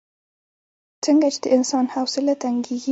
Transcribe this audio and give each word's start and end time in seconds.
څنګه 1.03 1.27
چې 1.33 1.39
د 1.43 1.45
انسان 1.55 1.85
حوصله 1.93 2.33
تنګېږي. 2.41 2.77